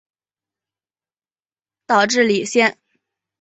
[1.85, 2.79] 岛智里线